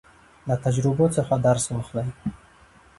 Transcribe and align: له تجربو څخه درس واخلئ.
له 0.47 0.55
تجربو 0.63 1.05
څخه 1.15 1.33
درس 1.47 1.65
واخلئ. 1.69 2.07